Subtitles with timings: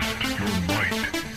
[0.00, 1.33] Test your might.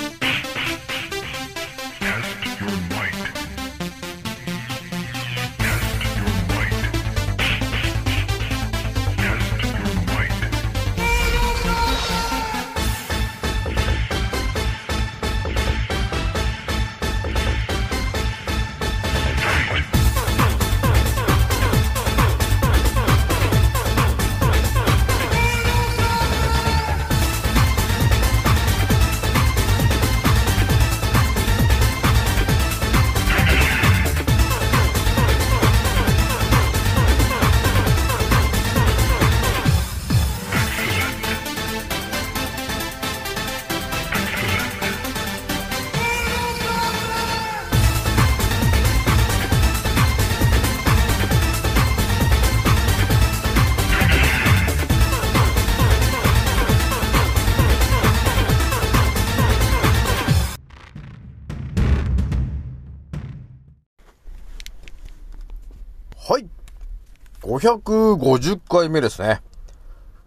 [67.57, 69.41] 550回目ですね。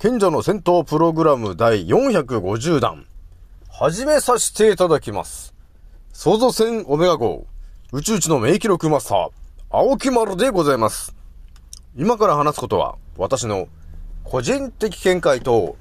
[0.01, 3.07] 賢者の戦闘プログラム第450弾。
[3.69, 5.55] 始めさせていただきます。
[6.13, 7.47] 創造船オメガ号、
[7.93, 9.31] 宇宙一の名記録マスター、
[9.71, 11.15] 青木丸でございます。
[11.97, 13.69] 今から話すことは、私の
[14.25, 15.77] 個人的見解と、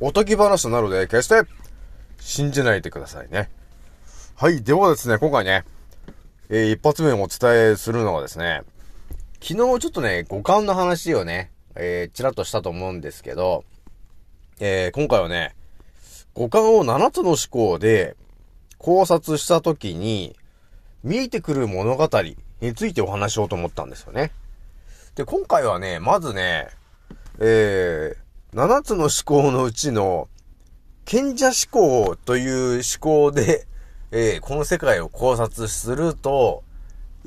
[0.00, 1.42] おとぎ話なので、決して、
[2.18, 3.50] 信じないでくださいね。
[4.36, 4.62] はい。
[4.62, 5.64] ではですね、今回ね、
[6.48, 8.62] えー一発目をお伝えするのはですね、
[9.40, 13.64] 昨日ちょっとね、五感の話をね、えー、ちらっとしたと思うんですけど、
[14.58, 15.54] えー、今回はね、
[16.34, 18.16] 五感を7つの思考で
[18.78, 20.36] 考察したときに、
[21.04, 22.08] 見えてくる物語
[22.60, 24.32] についてお話しようと思ったんですよね。
[25.14, 26.68] で、今回はね、まずね、
[27.38, 30.28] えー、7つの思考のうちの、
[31.04, 33.66] 賢者思考という思考で、
[34.10, 36.64] えー、この世界を考察すると、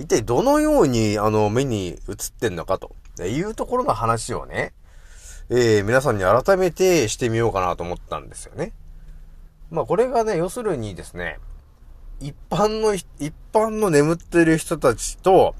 [0.01, 4.73] 一体どのように、あの、目に映ってんのかというところの話をね、
[5.49, 8.73] えー、皆さんに改めてしてみようかなと思ったんですよね。
[9.69, 11.39] まあ、これがね、要するにですね、
[12.19, 13.05] 一般の、一
[13.53, 15.55] 般の眠ってる人たちと、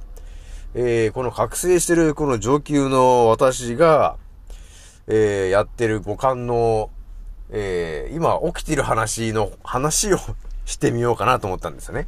[0.73, 4.18] えー、この覚醒してるこの上級の私が、
[5.08, 6.90] えー、やってる五感の、
[7.50, 10.18] えー、今起きてる話の話を
[10.66, 12.08] してみようかなと思ったんですよね。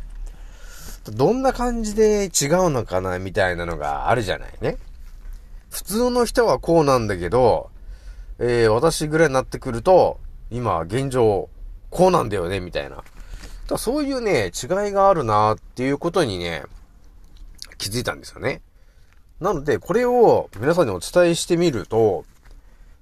[1.12, 4.78] どんな感じで違うのかなみたいなのがあるじゃないね。
[5.70, 7.70] 普通の人はこうなんだけど、
[8.40, 10.20] えー、私ぐらいになってくると、
[10.52, 11.50] 今、現状、
[11.90, 13.04] こうなんだよね、みたいな。
[13.68, 16.64] だそういうね、違いがあるなっていうことにね、
[17.78, 18.62] 気づいたんですよね。
[19.40, 22.24] なので、これを皆さんにお伝えしてみると、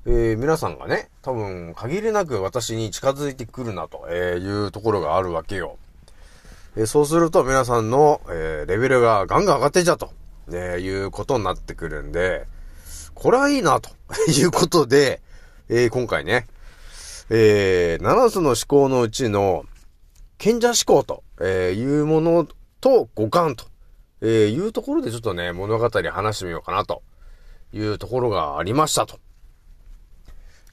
[0.05, 5.77] えー、皆さんがね、多分、限りなく私に近づいてくるなというところがあるわけよ。
[6.75, 10.11] えそうすると皆さんの、えレベルがガンガン上がってんじゃと、
[10.51, 12.47] えーいうことになってくるんで、
[13.13, 13.89] これはいいなと。
[14.31, 15.21] いうことで、
[15.69, 16.47] えー今回ね、
[17.29, 19.65] えー7つの思考のうちの
[20.37, 22.47] 賢者思考と、えいうもの
[22.79, 23.65] と五感と、
[24.21, 27.03] えいうところでちょっとね、物語話してみようかなと。
[27.73, 29.19] いうところがありましたと。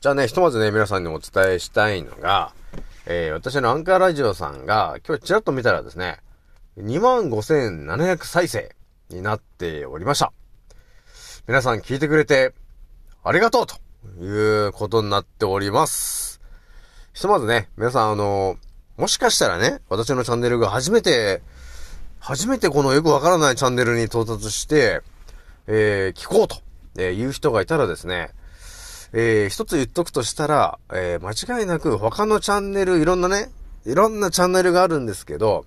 [0.00, 2.53] じゃあね、ひとまずね、皆さんにお伝えしたいのが、
[3.10, 6.19] えー私のアンカーラジオさんが、今日ちらっと見たらですね、
[6.76, 8.76] 25,700再生
[9.08, 10.30] になっておりました。
[11.46, 12.52] 皆さん聞いてくれて、
[13.24, 13.76] ありがとうと
[14.22, 16.42] いうことになっております。
[17.14, 18.58] ひとまずね、皆さんあの、
[18.98, 21.40] もしかしたらね、私のチャンネルが初めて、
[22.19, 25.00] 初めてこのよくわからないチャンネルに到達して、
[25.66, 26.58] えー聞こうと、
[26.98, 28.32] えーいう人がいたらですね、
[29.12, 33.50] えー一つ言っとくとしたら、えー間違いなく他のチャンネル、いろんなね、
[33.86, 35.64] いろんなチャンネルがあるんですけど、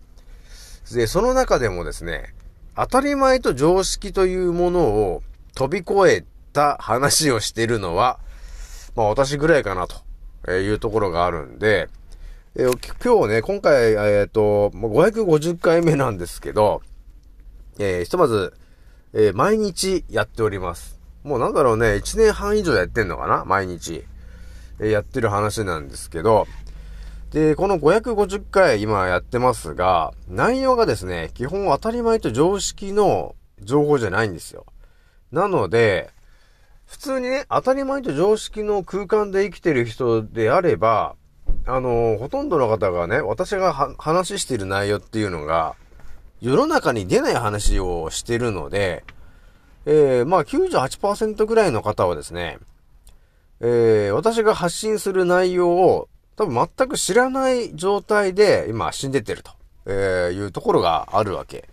[0.91, 2.33] で、その中でもですね、
[2.75, 5.23] 当たり前と常識というものを
[5.55, 8.19] 飛び越えた話をしているのは、
[8.95, 11.89] まあ私ぐらいかなというところがあるんで、
[12.55, 16.81] えー今日ね、今回、えっ、と、550回目なんですけど、
[17.79, 18.53] えーひとまず、
[19.13, 21.00] えー毎日やっております。
[21.23, 24.05] もうなんだろうね、1年半以上やってんのかな毎日。
[24.81, 26.47] えやってる話なんですけど、
[27.31, 34.65] で、この550回今やってますが、内容がですね、基本当たり前と常識の情報じゃないんですよ。
[35.31, 36.09] なので、
[36.85, 41.15] 普通にね、当たり前と常識の空間で生きてる人であれば、
[41.65, 45.75] あのほとんどの方がね、私が話してる内容っていうのが、
[46.41, 49.05] 世の中に出ない話をしてるので、
[49.85, 52.59] えー、まあ98%ぐらいの方はですね、
[53.59, 59.51] えー、私が発信する内容を多分全く知らない状態で今死んでてると、
[59.85, 61.69] えーいうところがあるわけ。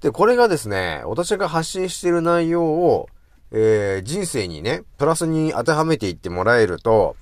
[0.00, 3.08] で、これがですね、私が発信している内容を、
[3.50, 7.16] えー人生にね、プラスに当てはめていってもらえると、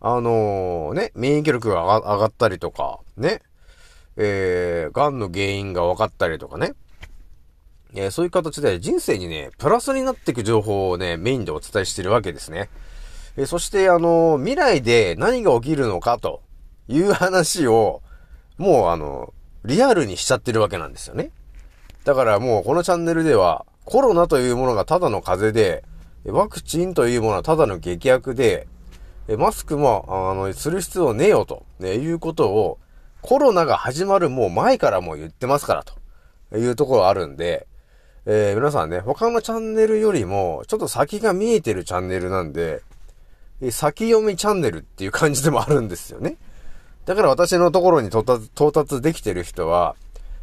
[0.00, 3.40] あのね、免疫力が上が上がったりとか、ね、
[4.16, 6.74] えー、癌の原因が分かったりとかね、
[7.94, 12.68] えーそういう形で人生にね、プラスになっていく情報をね、メインでお伝えしているわけですね。
[13.36, 16.42] えーそして、あの未来で何が起きるのかと
[16.88, 18.02] いう話を、
[18.56, 19.32] もうあの、
[19.64, 21.30] リアルにしちゃってるわけなんですよね。
[22.04, 25.84] だからもうこのチャンネルでは、コロナというものがただの風邪で、
[26.24, 28.66] ワクチンというものはただの劇薬で、
[29.36, 32.78] マスクも、あの、する必要ねえよと、ね、いうことを、
[33.20, 37.66] コロナが始まるもう前からもう言ってますから、というところあるんで、
[38.30, 42.82] えー皆さんね、他のチャンネルよりも、ちょっと先が見えてるチャンネルなんで、
[43.70, 46.36] 先読みチャンネルっていう感じでもあるんですよね。
[47.06, 49.96] だから私のところに到達到達できてる人は、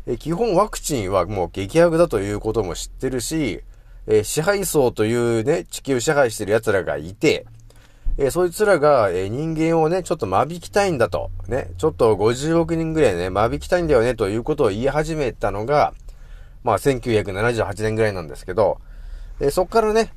[0.07, 3.61] え基本ワクチンはもう激薬だということも知ってるし、
[4.07, 7.45] え支配層というね、地球支配してる奴らがいて、
[8.17, 11.29] えそいつらが、え人間をね、ちょっと間引きたいんだと。
[11.47, 15.93] ね、ちょっと50億人ぐらいね、間引きたいんだよね、ということを言い始めたのが、
[16.65, 18.79] まあ、1978年ぐらいなんですけど、
[19.39, 20.11] えそっからね、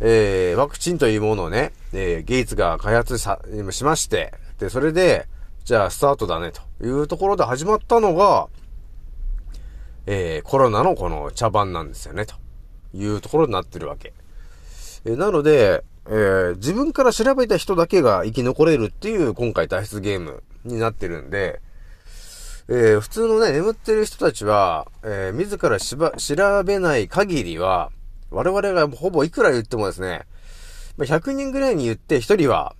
[0.00, 3.38] えーワクチンというものをね、えーゲイツが開発さ、
[3.70, 5.28] しまして、で、それで、
[5.62, 8.48] じゃあスタートだね、というところで始まったのが、
[10.06, 12.34] えーコロナのこの茶番なんですよね、と
[12.92, 14.12] いうところになってるわけ。
[15.04, 21.60] えーなので、えー自分から調べた人だけが生き残れるっていう今回脱出ゲームになってるんで、
[22.66, 27.90] えー普通のね、眠ってる人たちは、えー自らしば、調べない限りは、
[28.30, 30.22] 我々がほぼいくら言ってもですね、
[30.96, 32.74] ま100人ぐらいに言って1人は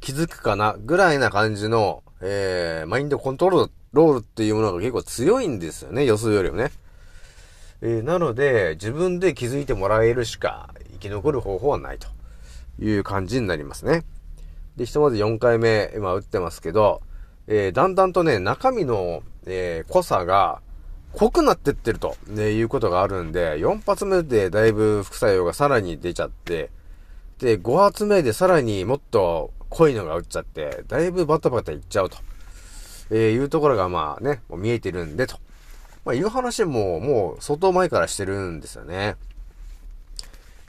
[0.00, 6.72] 気づくかな、ぐらいな感じの、えーマインドコントロールっていうものが結構強いんですよね、予想よりもね。
[7.82, 12.08] えーなので、自分で気づいてもらえるしか生き残る方法はないと
[12.82, 14.02] いう感じになりますね。
[14.74, 17.00] で、ひとまず4回目、今打ってますけど、
[17.52, 20.62] えーだんだんとね、中身の、えー濃さが
[21.14, 26.70] 濃くなってってると、ね、いうことがあるんで、4発目でだいぶ副作用がさらに出ちゃって、
[27.40, 32.18] で、5発目でさらにもっと濃いのが打っちゃって、だいぶバタバタいっちゃうと、
[33.10, 35.36] えーいうところがまあね、もう見えてるんでと。
[36.04, 39.16] まあいう話ももう相当前からしてるんですよね。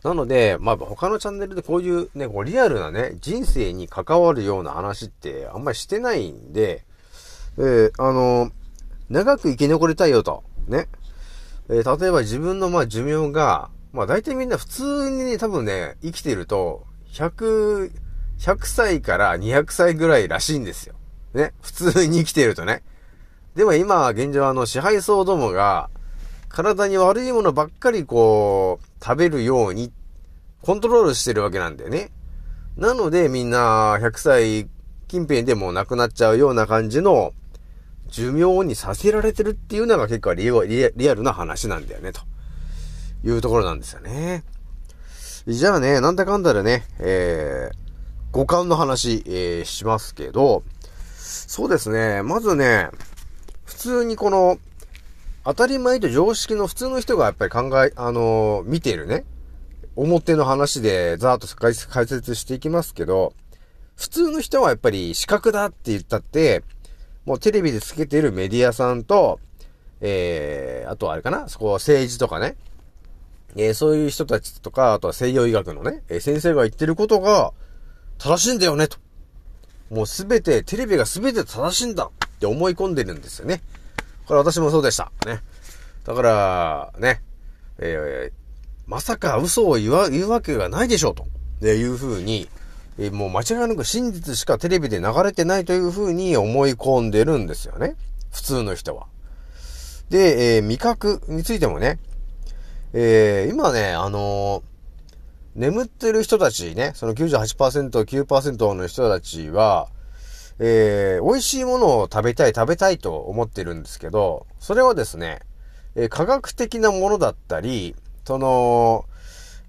[0.03, 6.85] なので、まあ他のチャンネルでこういうね、こうリアルなね、人生に関わるような話ってあんまりしてないんで、
[7.57, 8.51] えーあの
[9.09, 10.87] 長く生き残りたいよと、ね。
[11.69, 17.91] えー例えば自分のまあ寿命が、まあ大体みんな普通にね、多分ね、生きてると、100、
[18.39, 20.95] 100歳から200歳ぐらいらしいんですよ。
[21.35, 21.53] ね。
[21.61, 22.81] 普通に生きてるとね。
[23.55, 25.89] でも今、現状あの、支配層どもが、
[26.51, 29.91] 体に悪いものばっかりこう、食べるように、
[30.61, 32.11] コントロールしてるわけなんだよね。
[32.77, 34.69] なのでみんな100歳
[35.07, 37.33] 近辺でもう亡くなっちゃうような感じの
[38.07, 42.21] 寿命にさせられてるっていうのが結構リアリアリアルな話なんだよね、と
[43.23, 44.43] いうところなんですよね。
[45.47, 47.75] じゃあね、なんだかんだでね、えー、
[48.31, 50.63] 五感の話、えー、しますけど、
[51.17, 52.89] そうですね、まずね、
[53.65, 54.59] 普通にこの、
[55.43, 59.25] 当たり前と常識の普通の人がやっぱり考え、あのー見ているね、
[59.95, 63.33] 表の話でざーっと解説していきますけど、
[63.95, 66.63] 普通の人はやっぱり視覚だって言ったって、
[67.25, 69.39] もうテレビでつけてるメディアさんと、
[69.99, 72.55] えー、あとあれかなそこは政治とかね。
[73.55, 77.51] えー、そういう人たちとか、あとは西洋医学のね、えー先生が言ってることが
[78.19, 78.97] 正しいんだよね、と。
[79.89, 83.61] もうすべて、テレビがすべて正しいんだって思い込んでるんですよね。
[84.31, 85.11] これ私もそうでした。
[85.25, 85.41] ね。
[86.05, 87.21] だから、ね、
[87.79, 88.33] えー
[88.87, 91.25] まさか嘘を言わ、言うわけがないでしょうと。
[91.59, 92.47] でいうふうに、
[92.97, 97.97] えーもう間違いなく真実しかテレビで流れてないというふうに思い込んでるんですよね。
[98.31, 99.07] 普通の人は。
[100.09, 101.99] で、えー味覚についてもね、
[102.93, 109.89] えー今ね、あのー眠ってる人たちね、その98%、9%の人たちは、
[110.63, 115.39] えー美味しいものを食べたい、食べたいと思ってるんですけど、それはですね、
[115.95, 119.05] えー科学的なものだったり、その、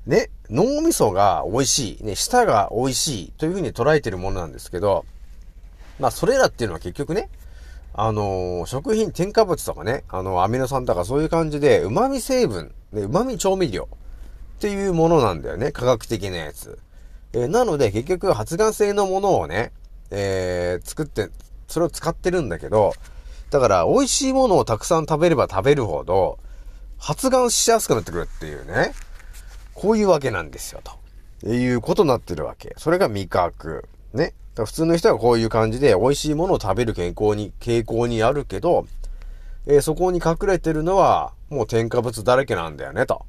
[0.07, 5.07] ね、脳みそが美味しい、ね、舌が美味しいというふうに捉えてるものなんですけど、
[5.99, 7.31] まあ、それらっていうのは結局ね、
[7.95, 13.89] あのー食品添加物とかね、あの、アミノ酸とかそういう感じで、旨味成分、ね、旨味調味料
[14.57, 16.79] っていうものなんだよね、科学的なやつ。
[17.33, 19.73] えーなので、結局発がん性のものをね、
[20.14, 21.31] えー、作って、
[21.66, 22.92] それを使ってるんだけど、
[23.50, 26.38] だから、美味しいものをたくさん食べれば食べるほど、
[26.99, 28.92] 発がんしやすくなってくるっていうね。
[29.75, 30.81] こういうわけなんですよ、
[31.42, 32.75] ということになってるわけ。
[32.76, 33.88] それが味覚。
[34.12, 34.35] ね。
[34.54, 38.87] 普通の人はこういう感じで美味しいものを食べる健康に、傾向にあるけど、
[39.66, 43.25] えーそこに隠れてるのは、もう添加物だらけなんだよね、と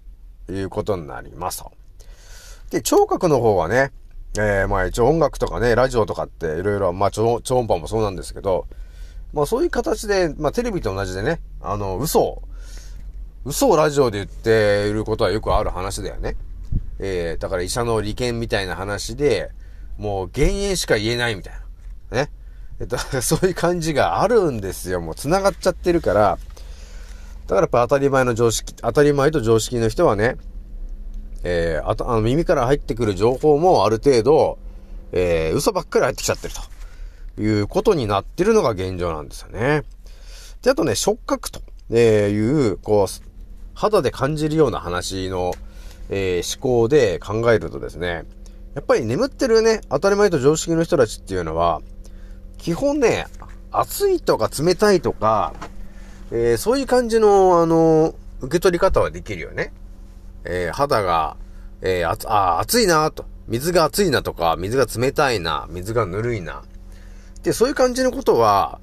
[0.50, 1.72] いうことになりますと。
[2.72, 3.92] で、聴覚の方はね、
[4.38, 8.68] えー、まあ一応音楽とかね、ラジオとかっていろいろ、まあ超音波もそうなんですけど、
[9.34, 12.42] まあそういう形で、まあテレビと同じでね、あの、嘘を、
[13.46, 16.36] 嘘をラジオで言っていることはよくある話だよね。
[17.00, 19.52] えー、だから医者の利権みたいな話で、
[19.98, 21.54] もう減塩しか言えないみたい
[22.12, 22.24] な。
[22.24, 22.32] ね。
[22.80, 25.02] えっと、 そういう感じがあるんですよ。
[25.02, 26.38] もう繋がっちゃってるから。
[27.48, 30.38] だからやっぱ当たり前の常識、当たり前と常識の人はね、
[31.44, 34.58] えー、あと、あの耳から入ってくる情報もある程度、
[35.12, 36.54] えー、嘘ばっかり入ってきちゃってる
[37.36, 39.84] ということになってるのが現状なんですよね。
[40.62, 43.08] で、あとね、触覚という、こう、
[43.74, 45.54] 肌で感じるような話の、
[46.10, 48.26] えー思考で考えるとですね、
[48.76, 51.82] やっぱり眠ってるね、当たり前と常識の人たちっていうのは、
[52.58, 53.26] 基本ね、
[53.72, 55.54] 暑いとか冷たいとか、
[56.32, 59.74] えーそういう感じの、あの、受け取り方はできるよね。
[60.46, 61.38] えー肌が、
[61.82, 63.26] えーあつ、あ、暑いなと。
[63.48, 66.64] 水が熱いなとか、水が冷たいな、水がぬるいな。
[67.44, 68.80] で、そういう感じのことは、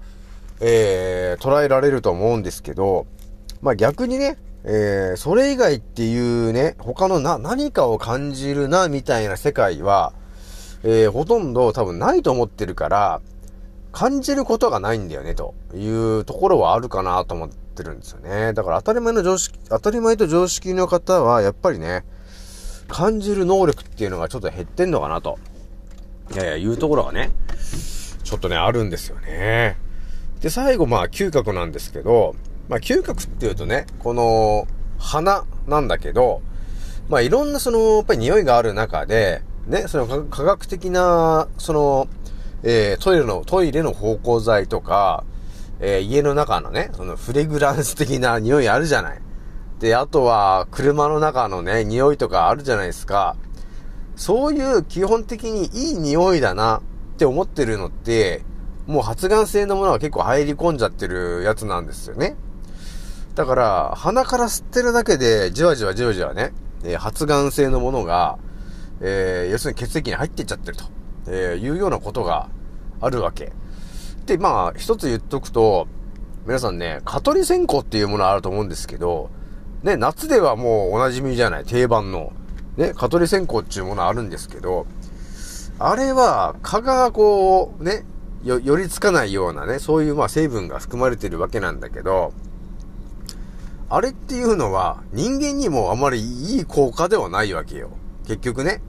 [0.61, 3.07] えー捉えられると思うんですけど、
[3.63, 10.13] まあ逆にね、えーそれ以外っていうね、他のな、何かを感じるな、みたいな世界は、
[10.83, 13.21] えーほとんど多分ないと思ってるから、
[13.93, 15.89] 感じることがないんだよね、とい
[16.19, 17.49] うところはあるかなと思っ
[17.83, 18.53] てるんですよね。
[18.53, 22.05] だから当たり前の常識、当たり前と常識の方は、やっぱりね、
[22.89, 25.39] 感じる能力っていうのがちょっと減ってんのかなと、
[26.33, 27.31] えーいや、いうところがね、
[28.23, 29.77] ちょっとね、あるんですよね。
[30.41, 32.35] で、最後、まあ、嗅覚なんですけど、
[32.69, 34.67] まあ、嗅覚っていうとね、この、
[34.99, 36.43] 鼻なんだけど、
[37.09, 42.09] まあ、いろんなその、やっぱり匂いがある中で、ね、その科学的な、その、
[42.63, 45.25] えートイレの、トイレの芳香剤とか、
[45.81, 49.21] えー家の中のね、そのフレグランス的な匂いあるじゃない。
[49.79, 53.37] で、あとは、車の中のね、匂いとかあるじゃないですか。
[54.15, 56.83] そういう基本的にいい匂いだな
[57.15, 58.43] って思ってるのって、
[58.87, 62.37] もう発がん性のものが結構入り込んじゃってるやつなんですよね。
[63.35, 66.53] だから、鼻から吸ってるだけで、じわじわじわじわね、
[66.85, 68.37] えー発がん性のものが、
[69.01, 70.85] えー要するに血液に入っていっちゃってると、
[71.29, 72.49] えーいうようなことが
[73.01, 73.53] あるわけ。
[74.27, 75.89] で、まあ、一つ言っとくと、
[76.47, 79.31] 皆さんね、蚊取り線香っていうものあると思うんですけど、
[79.83, 82.33] ね、夏ではもうお馴染みじゃない、定番の。
[82.77, 84.87] ね、蚊取り線香っていうものあるんですけど、
[85.79, 88.05] あれは、蚊がこう、ね、
[88.45, 92.33] よ、寄りつかないようなね、そういうまあ成分が含まれてるわけなんだけど、
[93.89, 97.91] あれっていうのは人間にもあまりいい効果ではないわけよ。
[98.25, 98.83] 結局ね。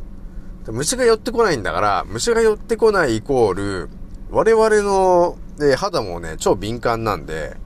[0.67, 3.89] 虫が寄ってこないんだから、虫が寄ってこないイコール、
[4.31, 7.57] 我々の、えー肌もね、超敏感なんで、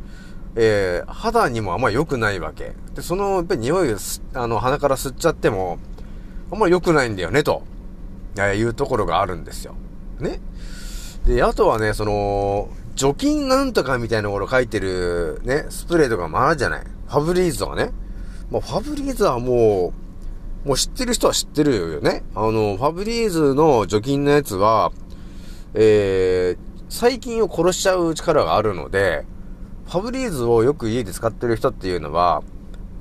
[0.56, 2.74] えー肌にもあんまり良くないわけ。
[2.96, 3.98] で、その、やっぱり匂いを
[4.34, 5.78] あの、鼻から吸っちゃっても、
[6.52, 7.64] あんまり良くないんだよね、と、
[8.38, 9.76] えーいうところがあるんですよ。
[10.20, 10.42] ね。
[11.26, 16.84] で、あとはね、その、除菌なんとかみたいなもの書いてる、ね、スプレーとかもあるじゃない。
[17.08, 17.92] ファブリーズとかね。
[18.50, 19.94] まあ、ファブリーズはも
[20.66, 22.24] う、もう知ってる人は知ってるよね。
[22.34, 24.92] あの、ファブリーズの除菌のやつは、
[25.76, 26.58] えー、
[26.90, 29.26] 細菌を殺しちゃう力があるので、
[29.88, 32.42] ファブリーズをよく家で使ってる人っていうのは、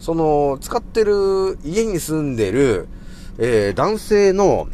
[0.00, 2.88] その、使ってる、家に住んでる、
[3.38, 4.68] えー、男性の、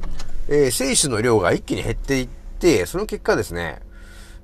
[0.48, 2.28] えー、精子の量が一気に減っていっ
[2.58, 3.80] て、その結果ですね、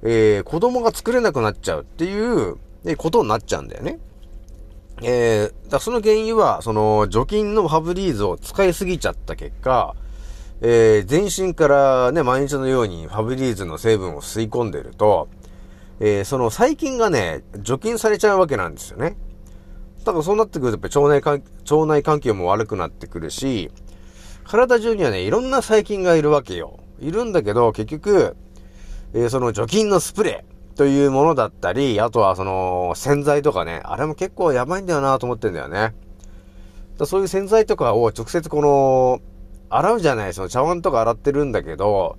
[0.03, 3.99] えー、子供が作れなくなっちゃうっていう、えーことになっちゃうんだよね。
[5.03, 9.97] えー、だその原因は、その、除菌のファブリーズを使いすぎちゃった結果、
[10.63, 15.29] えー、全身からね、毎日のようにファブリーズの成分を吸い込んでると、
[16.01, 19.17] えー、その細菌がね、除菌されちゃうわけなんですよね。
[20.05, 23.71] だからそうなってくると、やっぱ腸内環、腸内環境も悪くなってくるし、
[24.45, 26.79] 体中にはね、いろんな細菌がいるわけよ。
[27.01, 28.37] いるんだけど、結局、
[29.13, 35.95] えーその除菌のスプレーというものだったり、あとはその洗剤とかね、あれも結構やばいんだよなと思ってんだよね。
[36.99, 39.21] だそういう洗剤とかを直接この、
[39.69, 42.19] 洗うじゃない、その茶碗とか洗ってるんだけど、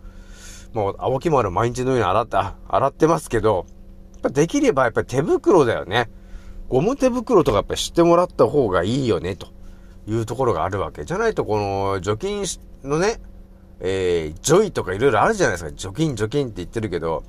[0.74, 2.38] もう、青木丸毎日のように洗って、
[2.68, 3.66] 洗ってますけど、
[4.14, 6.10] やっぱできればやっぱり手袋だよね。
[6.70, 9.48] ゴム手袋とかやっぱしてもらった方がいいよね、と
[10.08, 11.06] いうところがあるわけ。
[11.06, 12.44] じゃないとこの除菌
[12.84, 13.22] のね、
[13.80, 15.72] えー、ジョイとかいろいろあるじゃないですか。
[15.76, 17.24] 除菌除菌って言ってるけど、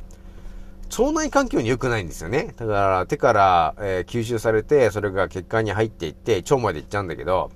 [0.99, 2.55] 腸内環境に良くないんですよね。
[2.57, 7.51] だから手から、えー吸収されて、それが血管に入っていって、腸まで行っちゃうんだけど、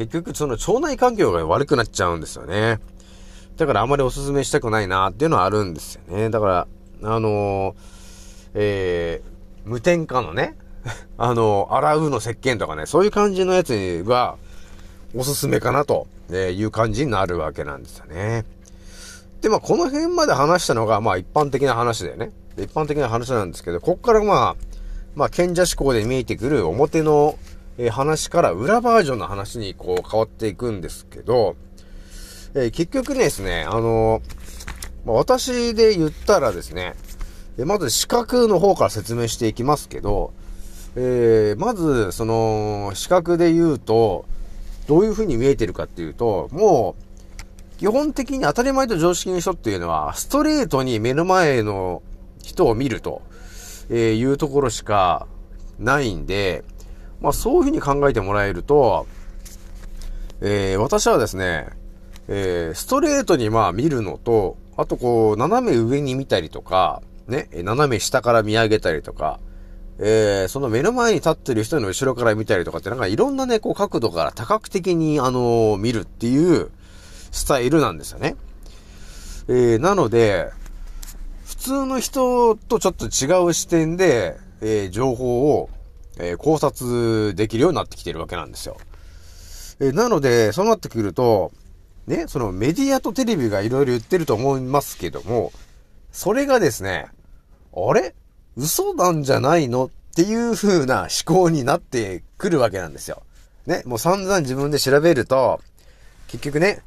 [0.00, 2.80] 結局その腸内環境が悪くなっちゃうんですよね。
[3.58, 6.30] だからあまりお勧めしたくないなっていうのはあるんですよね。
[6.30, 6.66] だから、
[7.02, 7.74] あのー
[8.54, 10.56] えー、無添加のね、
[11.18, 14.36] あのー洗うの石鹸とかね、そういう感じのやつが
[15.14, 18.46] おすすめかなとえいう感じになるわけなんですよね。
[19.42, 22.30] で、まあ、この辺まで話したのが、まあ、一般的な話だよね。
[22.56, 24.64] 一般的な話なんですけど、こっからまあ、
[25.14, 27.38] まあ、賢者思考で見えてくる表の、
[27.82, 31.56] え話から裏バージョンの話にこう変わっていくんですけど、
[32.54, 34.20] え結局ねですね、あの
[35.06, 36.94] ま、私で言ったらですね、
[37.58, 40.34] えまず視覚の方から説明していきますけど、
[40.94, 44.26] えーまず、その、視覚で言うと、
[44.86, 46.96] どういう風に見えてるかっていうと、も
[47.76, 52.02] う、基本的に当たり前と常識の人っていうのは、ストレートに目の前の
[52.42, 53.22] 人を見ると、
[53.88, 55.26] えいうところしか
[55.78, 56.64] ないんで、
[57.20, 59.06] まあそういう風に考えてもらえると、
[60.40, 61.68] えー私はですね、
[62.28, 69.38] えーストレートにまあ見るのと、あとこう、斜め上に見たりとか、ね、斜め下から見上げたりとか、
[69.98, 76.70] えーその目の前に立ってる人の後ろから見たりとかって、なんかいろんなね、こう角度から多角的に、あのー見るっていう
[77.30, 78.36] スタイルなんですよね。
[79.48, 80.50] えーなので、
[81.44, 85.68] 普通の人とちょっと違う視点で、えー情報を、
[86.20, 88.76] えー考察できるようになってきてるわけなんですよ。
[89.80, 91.52] えーなので、そうなってくると、
[92.06, 95.52] ね、そのメディアとテレビがいろいろ言ってると思いますけども、
[96.12, 97.06] それがですね、
[97.74, 98.14] あれ？
[98.56, 103.22] 嘘なんじゃないのっていう風な思考になってくるわけなんですよ。
[103.66, 105.60] ね、もう散々自分で調べると、
[106.26, 106.82] 結局ね、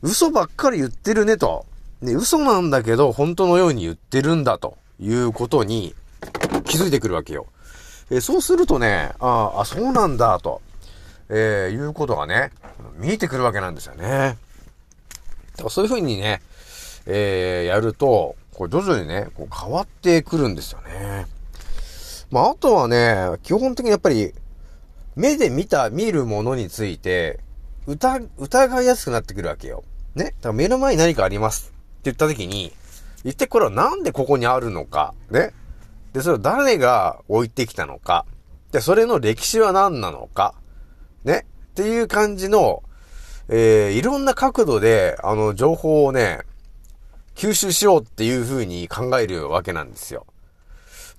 [0.00, 1.66] 嘘ばっかり言ってるねと。
[2.00, 5.94] ね、嘘なんだけど、本当のように言ってるんだということに
[6.64, 7.46] 気づいてくるわけよ。
[8.10, 10.62] えそうするとね、ああ、そうなんだと、
[11.28, 12.52] えーいうことがね、
[12.96, 14.38] 見えてくるわけなんですよね。
[15.52, 16.40] だからそういう風にね、
[17.06, 21.26] えーやると、こう徐々にね、こう変わってくるんですよね。
[22.30, 24.34] まあ、あとはね、基本的にやっぱり、
[25.16, 27.40] 目で見た、見るものについて、
[27.86, 29.82] 疑、疑いやすくなってくるわけよ。
[30.14, 30.24] ね？
[30.24, 32.72] だから目の前に何かありますって言った時に、
[33.24, 35.52] 一体これはなんでここにあるのか、ね？
[36.18, 38.26] で、それを誰が置いてきたのか、
[38.72, 40.54] で、それの歴史は何なのか、
[41.22, 41.46] ね。
[41.70, 42.82] っていう感じの、
[43.48, 46.40] えー、いろんな角度で、あの、情報をね、
[47.36, 50.26] 吸収しようっていう風に考えるわけなんですよ。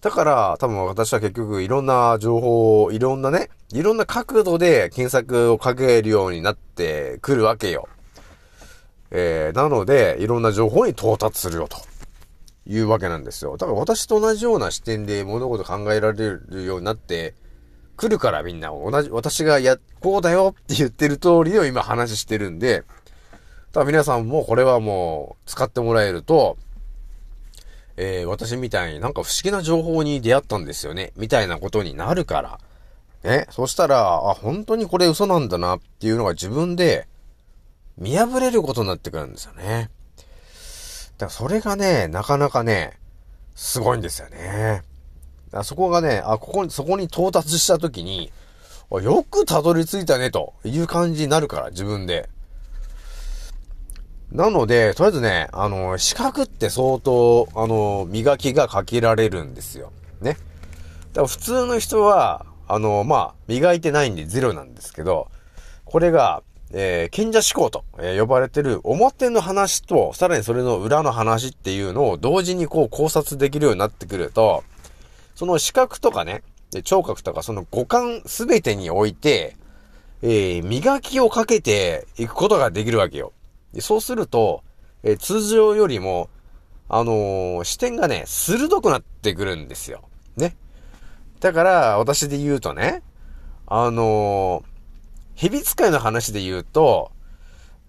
[0.01, 7.87] だから、多分私は結局いろんな情報を、いろんなね、いろんな角度で検索をかけるようになってくるわけよ。
[9.11, 11.77] えー、なので、いろんな情報に到達するよと。
[12.69, 13.57] いうわけなんですよ。
[13.57, 17.33] だから私と同じような視点で物事考えられるようになって
[17.97, 22.83] くるからみんな同じ、私がや、こうだよって言ってる通りを今話してるんで、
[23.71, 26.57] ただ皆さんもこれはもう使ってもらえると、
[27.97, 32.59] えー、私みたいになんか不思議な情報に出会ったんですよね、みたいなことになるから。
[33.23, 33.47] ね。
[33.49, 37.07] そしたら、あ、本当にこれ嘘なんだなっていうのが自分で
[37.97, 39.89] 見破れることになってくるんですよね。
[41.19, 42.97] だからそれがね、なかなかね、
[43.53, 44.83] すごいんですよね。
[45.51, 48.31] だそこがね、あ、ここに、そこに到達した時に、
[48.89, 52.29] よくたどり着いたね、という感じになるから、自分で。
[54.31, 59.91] なので、とりあえずね、あの、資格って相当、あの、磨きがかけられるんですよ。
[60.21, 60.37] ね。
[61.11, 65.29] だから普通の人は、あの、まあ、磨いてないんでゼロなんですけど、
[65.83, 74.63] これが、えー、賢者思考と、え呼ばれてる表の話と、さらにそれの裏の話っていうのを同時にこう考察できるようになってくると、
[75.33, 76.43] その視覚とかね、
[76.83, 79.55] 聴覚とかその五感すべてにおいて、
[80.21, 83.31] えー磨きをかけていくことができるわけよ。
[83.73, 84.63] でそうすると、
[85.03, 86.29] えー通常よりも、
[86.87, 90.03] あのー視点がね、鋭くなってくるんですよ。
[90.37, 90.55] ね。
[91.39, 93.01] だから、私で言うとね、
[93.65, 94.78] あのー
[95.39, 97.13] 蛇使いの話で言うと、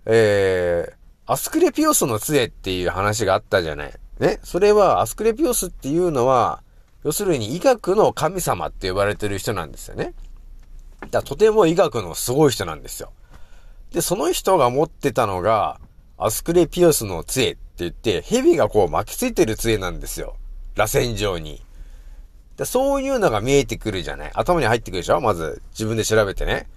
[0.06, 3.92] えー、アスクレピオスの杖っていう話があったじゃない。
[4.20, 4.38] ね？
[4.44, 6.62] それは、アスクレピオスっていうのは、
[7.02, 10.14] 要するに医学の神様って呼ばれてる人なんですよね。
[11.10, 13.10] だとても医学のすごい人なんですよ。
[13.90, 15.80] で、その人が持ってたのが、
[16.18, 20.36] アスクレピオスの杖って言って、蛇がこう巻きついてる杖なんですよ。
[20.76, 21.64] 螺旋状に。
[22.56, 24.30] でそういうのが見えてくるじゃない。
[24.34, 25.20] 頭に入ってくるでしょ？
[25.20, 26.68] まず、自分で調べてね。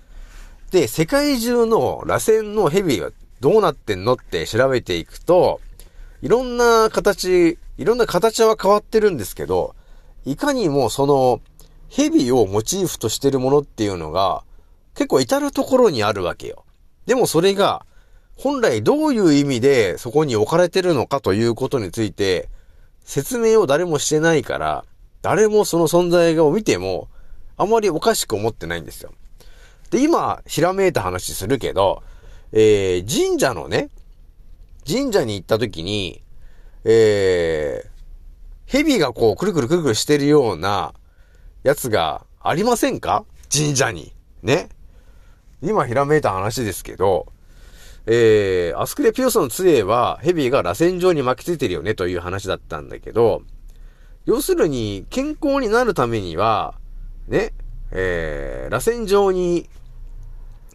[0.73, 2.99] で、世界中の螺旋の蛇
[3.41, 5.61] どうなってんのって調べていくと、
[6.23, 9.75] いろんな形、いろんな形は変わってるんですけど、
[10.25, 11.41] いかにもその、
[11.89, 14.43] 蛇をモチーフとしてるものっていうのが、
[14.95, 16.65] 結構至るところにあるわけよ。
[17.05, 17.85] でもそれが、
[18.35, 22.49] 本来どういう意味でそこに置かれてるのかということについて、
[23.05, 24.85] 説明を誰もしてないから、
[25.21, 27.09] 誰もその存在を見ても、
[27.57, 29.11] あまりおかしく思ってないんですよ。
[29.93, 32.01] で、今、ひらめいた話するけど、
[32.51, 33.91] えー、神社のね、
[34.87, 36.23] 神社に行った時に、
[36.83, 37.89] えー、
[38.65, 40.95] 蛇がこう、くるくるくるくるしてるような、
[41.61, 43.23] やつがありませんか？
[43.55, 44.15] 神社に。
[44.41, 44.69] ね。
[45.61, 47.27] 今ひらめいた話ですけど、
[48.07, 53.43] えー、アスクレピオスの杖は蛇が螺旋状に巻きついてるよねという話だったんだけど、
[54.25, 56.73] 要するに健康になるためには、
[57.27, 57.53] ね、
[57.91, 59.69] えー、螺旋状に、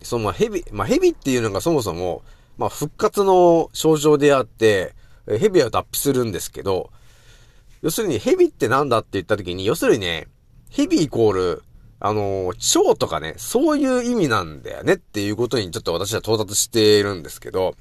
[0.02, 2.22] その蛇、まあ、蛇っていうのがそもそも、
[2.56, 4.94] まあ、復活の症状であって、
[5.26, 6.90] えー蛇は脱皮するんですけど、
[7.82, 10.26] 要するに蛇ってなんだって言った時に、要するにね、
[10.70, 11.62] 蛇イコール、
[12.00, 17.74] あのー蝶とかね、そういう意味なんだよねっていうことにちょっと私は到達しているんですけど、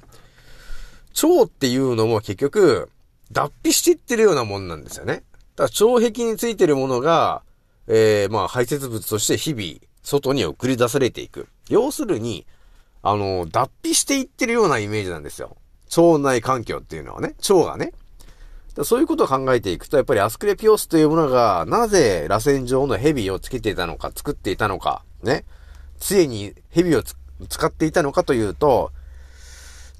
[1.12, 2.90] 蝶っていうのも結局、
[3.32, 5.24] 脱皮していってるようなもんなんですよね。
[5.56, 7.42] だから腸壁についてるものが、
[7.86, 11.48] えー、まあ排泄物として日々、外に送り出されていく。
[11.68, 12.46] 要するに、
[13.02, 15.56] あの脱皮していってるようなイメージなんですよ。
[15.96, 17.92] 腸内環境っていうのはね、腸がね。
[18.84, 25.44] そういうことを考えていくと、やっぱりアスクレピオスというものが、なぜ螺旋状の蛇をつけていたのか、作っていたのか、ね。
[25.98, 28.92] 杖に蛇を使っていたのかというと、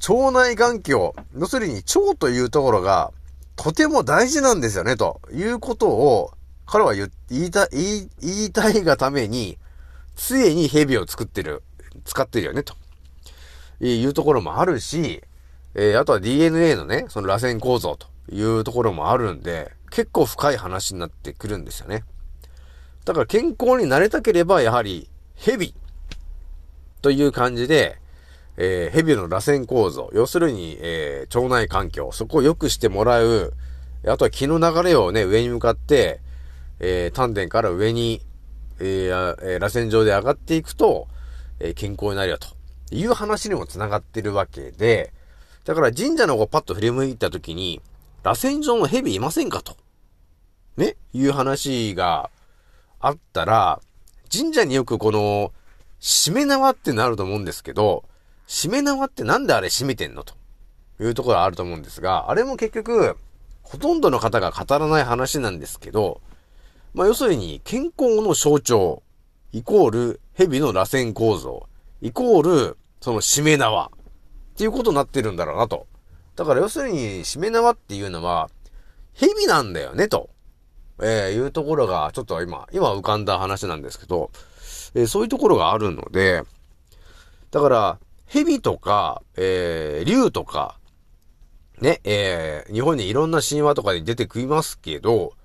[0.09, 3.13] 腸内環境、要するに腸というところが、
[3.57, 6.33] とても大事なんですよね、ということを、
[6.65, 9.59] 彼は言いた、い言いたいがために、
[10.19, 11.63] 杖に蛇を作ってる、
[12.05, 12.75] 使ってるよね、と
[13.81, 15.23] いうところもあるし、
[15.75, 22.03] えーあとは DNA のね、その螺旋構造というところもあるんで、結構深い話になってくるんですよね。
[23.05, 25.73] だから健康になれたければ、やはり、蛇
[27.01, 27.99] という感じで、
[28.57, 33.55] えー蛇の螺旋構造、要するに、えー腸内環境、そこを良くしてもらう、
[34.05, 36.21] あとは気の流れをね、上に向かって、
[36.81, 38.21] えー丹田から上に、
[38.81, 41.09] えーえ螺旋状で上がっていくと、
[41.61, 42.49] えー健康になるよと
[42.95, 45.13] いう話にも繋がってるわけで、
[45.65, 47.81] だから神社の方をパッと振り向いたときに、
[48.23, 49.77] 螺旋状の蛇いませんかと。
[50.77, 50.97] ね？
[51.13, 52.31] いう話が
[53.01, 53.81] あったら、
[54.33, 55.53] 神社によくこの、
[56.01, 58.05] 締め縄ってなると思うんですけど、
[58.47, 60.35] 締め縄ってなんであれ締めてんのと
[61.01, 63.17] いうところあると思うんですが、あれも結局、
[63.63, 66.21] ほとんどの方が語らない話なんですけど、
[66.99, 69.05] まあ要するに健康の象徴、
[69.53, 71.69] イコール蛇の螺旋構造、
[72.03, 73.91] イコールその締め縄っ
[74.57, 75.87] ていうことになってるんだろうなと。
[76.35, 78.51] だから要するに締め縄っていうのは
[79.15, 80.29] 蛇なんだよねと、
[80.99, 84.33] えーいうところがちょっと今、今浮かんだ話なんですけど、
[84.97, 86.43] えーそういうところがあるので、
[87.53, 90.75] だから、蛇とか、えー、竜とか、
[91.81, 95.38] ね、えー、日本にいろんな神話とかで出てきますけど、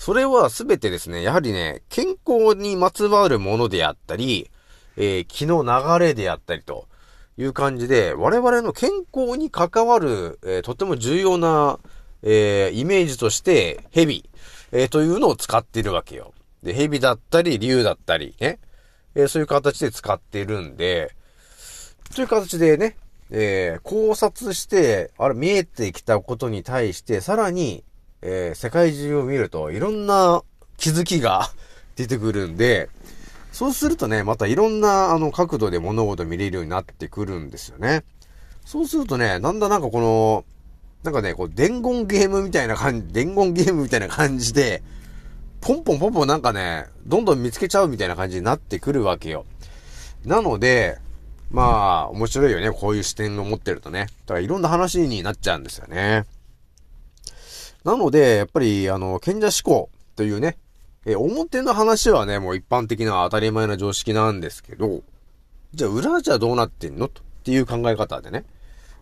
[0.00, 4.50] それはすべてですね、やはりね、健康にまつわるものであったり、
[4.96, 6.88] えー気の流れであったりと
[7.36, 11.78] いう感じで、我々の健康に関わる、えーとても重要な、
[12.22, 14.24] えーイメージとして、蛇、
[14.72, 16.32] えーというのを使っているわけよ。
[16.62, 18.58] で、蛇だったり、竜だったり、ね、
[19.14, 21.14] えーそういう形で使っているんで、
[22.14, 22.96] という形でね、
[23.28, 27.84] えー考察して、あれ見えてきたことに対して、さらに、
[28.22, 30.42] えー世界中を見ると、いろんな
[30.76, 31.50] 気づきが
[31.96, 32.88] 出てくるんで、
[33.52, 38.04] そうするとね、またいろんな、あの、角度で物事見れるようになってくるんですよね。
[38.64, 40.44] そうするとね、なんだなんかこの、
[41.02, 44.82] なんかね、こう、伝言ゲームみたいな感じ、伝言ゲームみたいな感じで、
[45.60, 49.44] ポンポンポンポンなんかね、どんどん見つけちゃうみたいな感じになってくるわけよ。
[50.24, 50.98] なので、
[51.50, 54.06] まあ、面白いよね、こういう視点を持ってるとね。
[54.26, 56.24] だからいろんな話になっちゃうんですよね。
[57.84, 60.58] なので、やっぱり、あの、賢者思考というね、
[61.06, 65.02] え、表の話はね、もう一般的な当たり前な常識なんですけど、
[65.72, 67.06] じゃあ裏じゃどうなってんの？
[67.06, 67.10] っ
[67.42, 68.44] ていう考え方でね、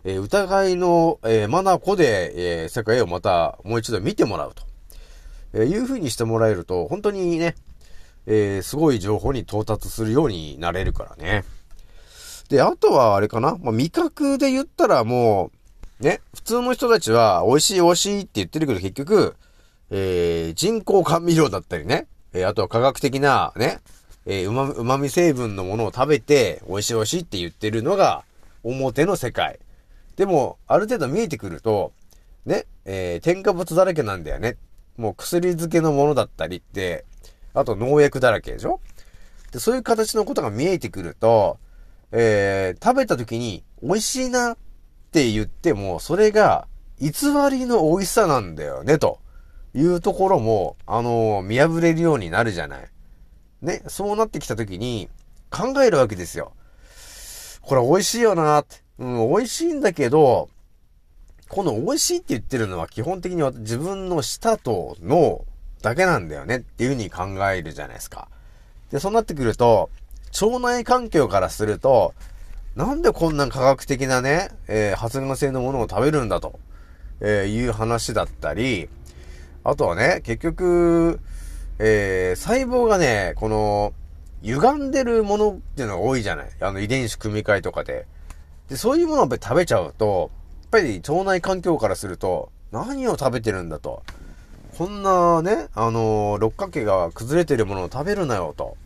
[0.05, 4.63] え疑いの、えー、マナコで、え世界をまたもう一度見てもらうと、
[5.53, 7.55] えいう風にしてもらえると、本当にね、
[8.27, 11.43] えーすごい情報に到達するようになれるからね。
[12.47, 15.58] で、あとはあれかな、まあ、味覚で言ったらもう、
[15.99, 19.35] ね、普通の人たちは美味しい美味しいって言ってるけど結局、
[19.89, 23.79] えー人工甘味料だったりね、えーあとは科学的なね、
[24.25, 28.23] えーうま、うまみ成分のものを食べて美味しい美味しいって言ってるのが
[28.63, 29.59] 表の世界。
[30.15, 31.93] でも、ある程度見えてくると、
[32.45, 34.57] ね、えー、添加物だらけなんだよね。
[34.97, 37.05] もう薬漬けのものだったりって、
[37.53, 38.79] あと農薬だらけでしょ？
[39.51, 41.57] で、そういう形のことが見えてくると、
[42.11, 44.57] えー、食べた時に美味しいな
[45.09, 46.67] って言っても、それが
[46.99, 47.09] 偽
[47.49, 49.19] りの美味しさなんだよね、と
[49.73, 52.87] いうところも、あの見破れるようになるじゃない。
[53.63, 55.09] ね、そうなってきた時に
[55.49, 56.53] 考えるわけですよ。
[57.61, 58.77] これ美味しいよなって。
[58.99, 60.49] うん、美味しいんだけど、
[61.47, 65.45] この美味しいって言ってるのは基本的には自分の舌と脳
[65.81, 68.27] だけなんだよねっていうふうに考えるじゃないですか。
[68.91, 69.89] で、そうなってくると、
[70.41, 72.13] 腸内環境からすると、
[72.75, 76.59] なんでこんな科学的なね、えー発が性のものを食べるんだと、
[77.19, 78.89] えーいう話だったり、
[79.63, 81.19] あとはね、結局、
[81.79, 83.93] えー細胞がね、この、
[84.41, 88.05] 歪んでるものっていうのが多いじゃないあの遺伝子組み換えとかで。
[88.69, 94.03] で、そういうものをやっぱり食べちゃうと、やっぱり腸内環境からすると、何を食べてるんだと。
[94.77, 98.77] こんなね、あのー六角形が崩れてるものを食べるなよと。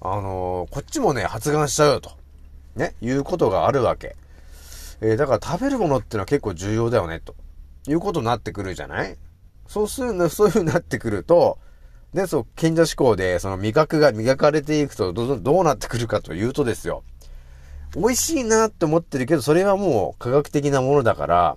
[0.00, 2.12] あのーこっちもね、発がんしちゃうよと。
[2.76, 4.16] ね、いうことがあるわけ。
[5.00, 7.34] えーだから食べるものってのは結構重要だよね、と
[7.88, 9.16] いうことになってくるじゃない？
[9.66, 11.58] そうするの、 そういう風になってくると、
[12.12, 17.02] ね、そう、賢者思考で、その味覚が磨かれていくとど、どうなってくるかというとですよ。
[17.96, 21.56] 美味しいなって思ってるけど、それはもう科学的なものだから、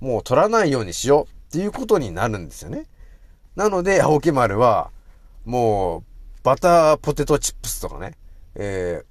[0.00, 2.86] もう取らないようにしようっていうことになるんですよね。
[3.56, 4.90] なので、青木丸は、
[5.44, 6.02] もう、
[6.44, 8.14] バターポテトチップスとかね、
[8.54, 9.02] え、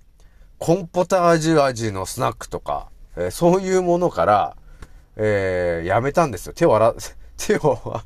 [0.59, 4.57] コンポタージュ味のスナックとか、えーそういうものから、
[5.15, 6.53] えー、やめたんですよ。
[6.53, 6.93] 手を洗、
[7.37, 8.01] 手を、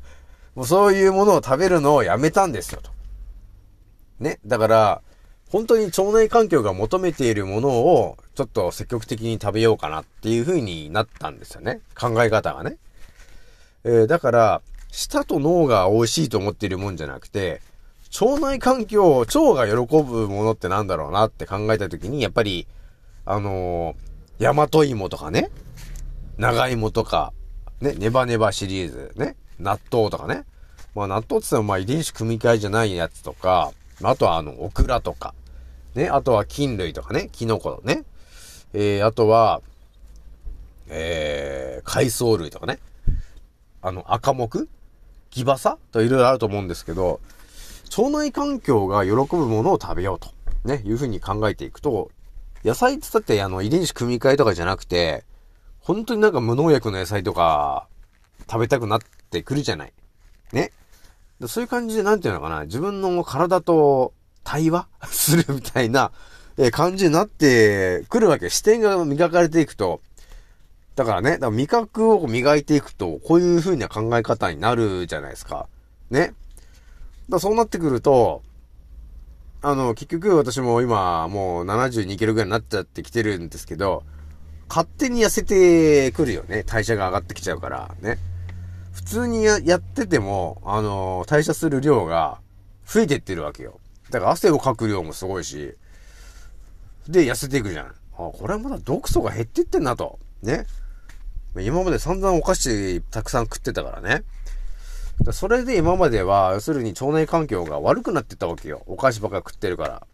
[0.54, 2.92] もうそういうものを食べるのをやめたんですよ、と。
[4.20, 4.38] ね。
[4.46, 5.02] だから、
[5.50, 11.80] 本当に腸内環境が求めているものを、ちょっと積極的に食べようかなっていう風になったんですよね。
[11.98, 12.76] 考え方がね。
[13.82, 14.62] えーだから、
[14.92, 17.60] 舌と脳が美味しいと思っているもんじゃなくて、
[18.20, 22.68] 腸内環境、腸が喜ぶものってなんだろうなって考えたときに、やっぱり、
[23.24, 25.50] あのー、大和芋とかね、
[26.38, 27.32] 長芋とか、
[27.80, 30.44] ね、ネバネバシリーズ、ね、納豆とかね。
[30.94, 33.72] まあ納豆って言ってもまあ遺伝子組み換えじゃないやつとか、
[34.02, 35.34] ああとはあの、オクラとか、
[35.96, 38.04] ね、あとは菌類とかね、キノコね、
[38.74, 39.60] えー、あとは、
[40.88, 42.78] えー、海藻類とかね、
[43.82, 44.68] あの、赤木
[45.30, 45.78] ギバサ？
[45.90, 47.20] といろいろあると思うんですけど、
[47.96, 50.30] 腸内環境が喜ぶものを食べようと、
[50.64, 52.10] ね、いうふうに考えていくと、
[52.64, 55.24] 野菜って言ってあの遺伝子組み換えとかじゃなくて、
[55.80, 57.86] 本当になんか無農薬の野菜とか
[58.50, 59.92] 食べたくなってくるじゃない。
[60.52, 60.72] ね。
[61.46, 66.10] そういう感じでなんていうのかな、自分の体と対話 するみたいな、
[66.56, 68.48] え感じになってくるわけ。
[68.48, 70.00] 視点が磨かれていくと。
[70.94, 75.68] だからね、だから味覚を磨いていくと、こういう風な考え方になるじゃないですか。
[76.10, 76.32] ね。
[77.28, 78.42] だそうなってくると、
[79.62, 84.04] あの、結局私も今、もう72キロぐらいになっちゃってきてるんですけど、
[84.68, 86.64] 勝手に痩せてくるよね。
[86.64, 88.18] 代謝が上がってきちゃうから、ね。
[88.92, 92.40] 普通にやってても、あの、代謝する量が
[92.86, 93.80] 増えてってるわけよ。
[94.10, 95.74] だから汗をかく量もすごいし、
[97.08, 97.86] で、痩せていくじゃん。
[97.86, 100.18] あ、これはまだ毒素が減ってってんなと。
[100.42, 100.66] ね。
[101.56, 104.24] 今まで散々お菓子たくさん食ってたからね。
[105.32, 108.82] それで今までは、要するに腸内環境が悪くなってたわけよ。
[108.86, 110.06] お菓子ばっか食ってるから。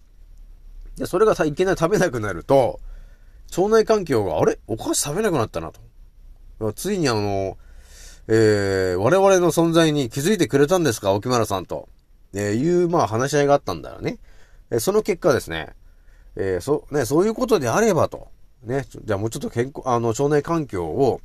[0.97, 2.81] で、それがさ、いきなり食べなくなると、
[3.57, 4.59] 腸内環境が、あれ？
[4.69, 5.73] お菓子食べなくなったな
[6.59, 6.73] と。
[6.75, 7.57] ついにあの、
[8.29, 11.13] えー、我々の存在に気づいてくれたんですか？
[11.13, 11.89] 沖村さんと。
[12.33, 14.19] えー、いう、まあ話し合いがあったんだよね。
[14.71, 15.71] えーその結果ですね、
[16.37, 18.29] えーそ、ね、そういうことであればと。
[18.63, 21.21] ね、じゃあもうちょっと健康、あの、腸内環境を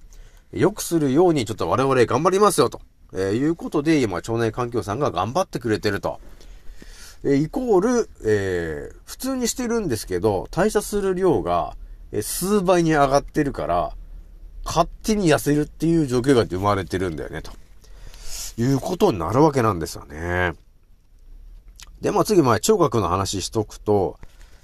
[0.51, 2.81] 良くするようにちょっと我々頑張りますよと。
[3.13, 6.19] えーいうことで、今、腸内環境さんが頑張ってくれてると。
[7.23, 11.75] えイコール、えー普通にしてるんですけど、代謝する量が、
[12.11, 13.93] え数倍に上がってるから、
[14.65, 17.51] 勝手に痩せるっていう状況が生まれてるんだよね、と。
[18.57, 20.53] いうことになるわけなんですよね。
[22.01, 24.19] で、まあ次、まあ聴覚の話しとくと、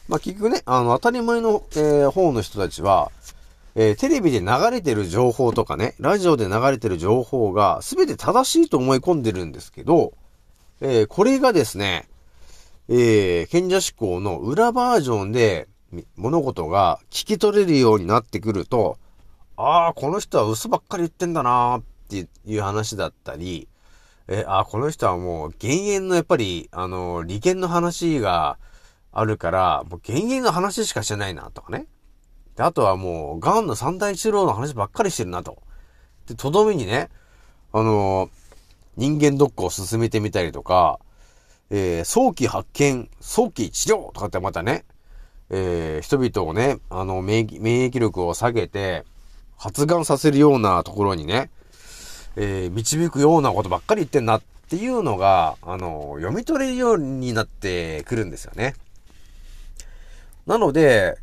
[0.07, 3.11] まあ結局ね、あの、当たり前の、えー方の人たちは、
[3.75, 10.13] えーテレビで流れてる情報とかね、ラジオで流れてる情報が全て正しいと思い込んでるんですけど、
[10.81, 12.09] えーこれがですね、
[12.89, 15.69] えー、賢者思考の裏バージョンで
[16.17, 18.97] 物事が聞き取れるようになってくると、
[19.55, 23.69] ああ、この人は嘘ばっかり言ってんだなーっていう話だったり、
[24.27, 28.57] えーああ、この人はもう減塩のやっぱり、あの、利権の話が
[29.13, 31.85] あるから、もう減塩の話しかしてないなとかね。
[32.61, 35.63] であとはもう、ガンの三大一郎の話ばっかりしてるなと。
[36.27, 37.09] で、とどめにね、
[37.73, 38.29] あのー
[38.97, 40.99] 人間ドックを進めてみたりとか、
[41.71, 44.85] えー早期発見、早期治療とかってまたね、
[45.49, 49.05] えー人々をね、あの、免疫、免疫力を下げて、
[49.57, 51.49] 発がんさせるようなところにね、
[52.35, 58.75] えー導くようなことばっかり言ってんなっていうのが、あの、読み取れるようになってくるんですよね。
[60.45, 61.17] なので、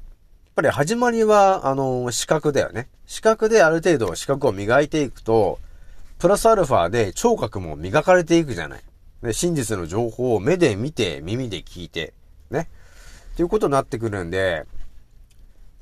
[0.59, 2.89] ぱり始まりは、あの、視覚だよね。
[3.07, 5.61] 視覚である程度視覚を磨いていくと、
[6.19, 8.83] プラスアルファで聴覚も磨かれていくじゃない。
[9.23, 12.13] で、真実の情報を目で見て、耳で聞いて、
[12.51, 12.69] ね。
[13.35, 14.65] っていうことになってくるんで、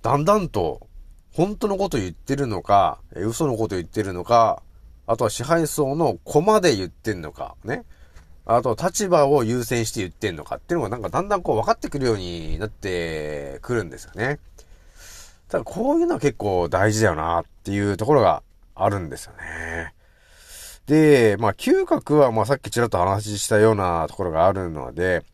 [0.02, 0.86] だんだんと、
[1.32, 4.62] 本当のこと言ってるのか、嘘のこと言ってるのか、
[5.06, 7.84] あとは支配層のコマで言ってんのか、ね。
[8.44, 14.38] あと、立場を優先して言ってんのかっていうのがなんかだんだんこう分かってくるようになってくるんですよね。
[15.56, 18.42] ただこういうのは結構大事だよなっていうところが
[18.74, 19.94] あるんですよね。
[20.86, 25.24] で、まあ嗅覚はまあさっきちらっと話したようなところがあるので、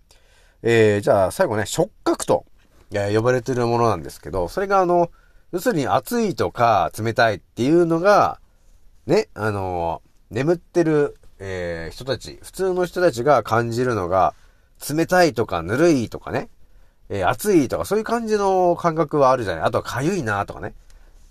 [0.62, 2.44] えー、じゃあ最後ね、触覚と、
[2.92, 5.10] え呼ばれてるものなんですけど、それがあの、
[5.50, 8.38] 要するに暑いとか冷たいっていうのが、
[9.06, 14.34] ね、あの眠ってる、えー人たち、普通の人たちが感じるのが、
[14.88, 16.48] 冷たいとかぬるいとかね、
[17.14, 19.64] えー暑いとかそういう感じの感覚はあるじゃない？
[19.64, 20.72] あとは痒いなとかね。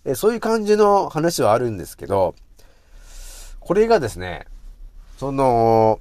[0.06, 2.36] えーそういう感じの話はあるんですけど、
[3.60, 4.46] これがですね、
[5.18, 6.00] その、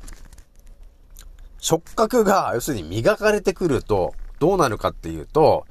[1.59, 5.67] 触覚が、要するに磨かれてくると、どうなるかっていうと、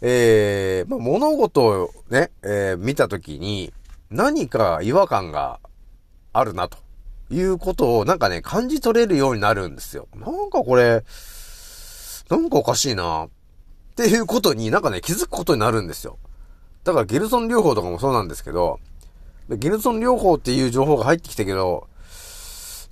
[0.00, 3.72] えー、まあ、物事をね、えー見たときに、
[4.10, 5.60] 何か違和感が
[6.32, 6.78] あるな、と
[7.30, 10.06] いうことを、なんかね、感じ取れるようになるんですよ。
[10.14, 11.04] なんかこれ、
[12.30, 13.28] なんかおかしいな、っ
[13.96, 16.18] ていうことになんかね、気づくことになるんですよ。
[16.84, 18.78] だからゲルソン療法とかもそうなんですけど、
[19.48, 21.88] でゲルソン療法っていう情報が入ってきたけど、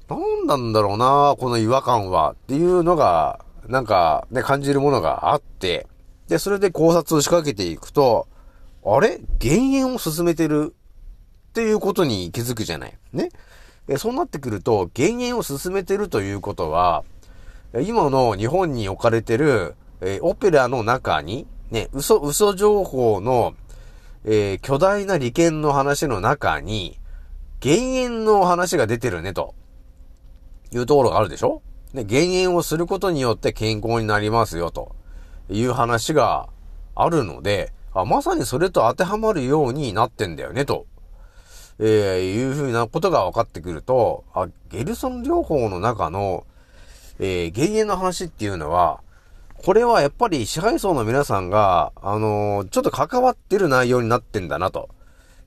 [0.08, 5.86] なんなんだろうなこの違和感はっていうのが、なんかね、感じるものがあって、
[6.26, 8.26] で、それで考察を仕掛けていくと、
[8.84, 9.20] あれ？
[9.38, 10.74] 減塩を進めてる？
[11.50, 12.98] っていうことに気づくじゃない。
[13.12, 13.30] ね？
[13.98, 17.04] そうなってくると、減塩を進めてるということは、
[17.74, 23.54] 今の日本に置かれてる、えーオペラの中に、ね、嘘、嘘情報の、
[24.24, 26.98] えー巨大な利権の話の中に、
[27.60, 29.54] 減塩の話が出てるね、と。
[30.72, 31.62] いうところがあるでしょ？
[31.92, 34.94] で、減塩をすることによって健康になりますよ、と。
[35.50, 36.48] いう話が
[36.94, 40.86] あるので、あ、まさにそれと当てはまるようになってんだよね、と。
[41.78, 46.46] えーいうふうなことが分かってくると、あ、ゲルソン療法の中の、
[47.18, 49.00] えー減塩の話っていうのは、
[49.56, 54.88] これはやっぱり支配層の皆さんが、あのーちょっと関わってる内容になってんだな、と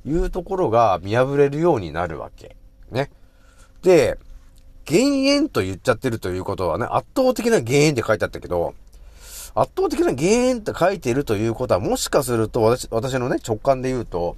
[0.05, 2.55] いうところが見破れるようになるわけ。
[2.91, 3.11] ね。
[3.83, 4.17] で、
[4.85, 8.73] 減塩と言っちゃってるということはね、圧倒的な減塩って書いてあったけど、
[9.53, 14.35] 圧倒的な減塩って書いてるということは、もしかすると私、私のね、直感で言うと、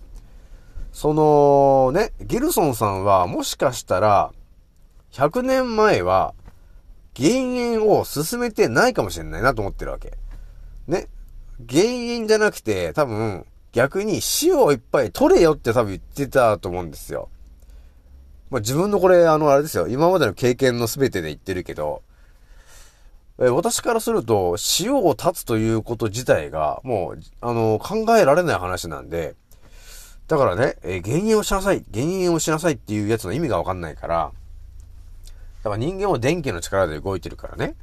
[0.91, 4.31] そのね、ゲルソンさんはもしかしたら、
[5.11, 6.33] 100年前は、
[7.13, 10.13] 減塩を進めてないかもしれないなと思ってるわけ。
[10.87, 11.07] ね。
[11.59, 17.29] 減塩じゃなくて、多分、逆に塩をいっぱい取れよって多分言ってたと思うんですよ。
[18.49, 19.87] まあ、自分のこれ、あの、あれですよ。
[19.87, 22.03] 今までの経験の全てで言ってるけど、
[23.39, 29.35] え私からすると、塩を断つということ自体が、もう、あの、考えられない話なんで、
[30.27, 34.31] だからね、えー減塩をしなさい、減塩をしなさいっていうやつの意味がわかんないから、
[35.63, 37.75] だから人間は電気の力で動いてるからね、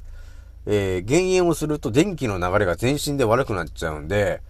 [0.66, 4.43] えー減塩をすると電気の流れが全身で悪くなっちゃうんで、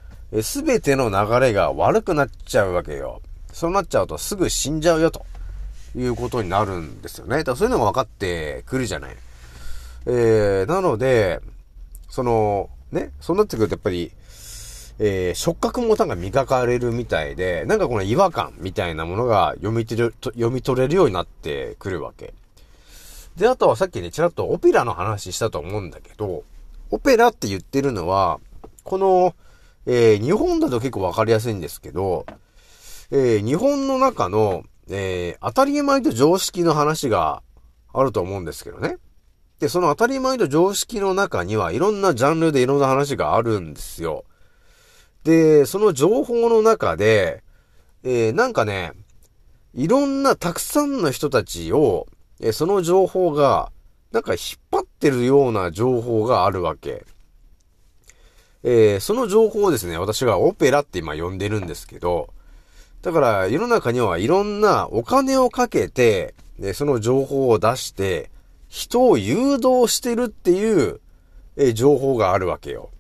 [0.42, 3.20] すべての流れが悪くなっちゃうわけよ。
[3.52, 5.24] そうなっちゃうとすぐ死んじゃうよと
[5.96, 7.38] いうことになるんですよね。
[7.38, 9.16] だからそういうのが分かってくるじゃない。
[10.06, 11.40] えー、なので、
[12.08, 14.12] その、ね、そうなってくるとやっぱり、
[14.98, 22.34] えー、触覚もなんか磨かれるみたいで、なんかこの違和感みたいなものが読み取れる、読み取れるようになってくるわけ。
[23.36, 26.44] で、あとはさっきね、ちらっとオペラの話したと思うんだけど、
[26.90, 28.38] オペラって言ってるのは、
[28.84, 29.34] この、
[29.86, 32.26] えー日本だと結構わかりやすいんですけど、
[33.10, 37.42] えー日本の中の、えー当たり前と常識の話が
[37.92, 38.98] あると思うんですけどね。
[39.58, 44.24] で、その当たり前と常識の中にはいろんなジャンルでいろんな話があるんですよ。
[45.24, 47.42] で、その情報の中で、
[48.02, 48.92] えーなんかね、
[49.74, 52.06] いろんなたくさんの人たちを、
[52.40, 53.70] えその情報が、
[54.12, 57.04] なんか引っ張ってるような情報があるわけ。
[58.62, 62.28] えーその情報をですね、私がオペラって今呼んでるんですけど、
[63.02, 68.30] だから世の中にはいろんなお金をかけて、でその情報を出して、
[68.68, 71.00] 人を誘導してるっていう、
[71.56, 72.90] えー情報があるわけよ。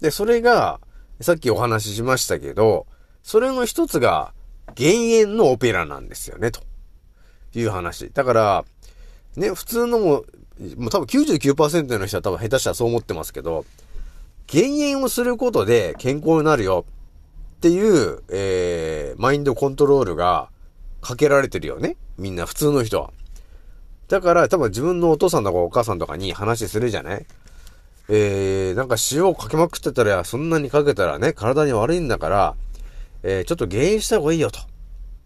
[0.00, 0.80] で、それが、
[1.20, 2.86] さっきお話ししましたけど、
[3.22, 4.32] それの一つが、
[4.74, 6.60] 減塩のオペラなんですよね、と
[7.54, 8.10] いう話。
[8.12, 8.64] だから、
[9.36, 10.24] ね、普通のも、
[10.76, 13.64] もう多分99%の人は多分下手したらそう思ってますけど、
[14.46, 16.84] 減塩をすることで健康になるよ
[17.56, 20.50] っていう、えー、マインドコントロールが
[21.00, 21.96] かけられてるよね。
[22.18, 23.10] みんな普通の人は。
[24.08, 27.26] だから多分自分のお父さんとかお母さんとかに話するじゃない
[28.08, 32.54] えー、なんか塩をかけまくってたら、そんなにかけたらね、体に悪いんだから、
[33.22, 34.60] えー、ちょっと減塩した方がいいよと。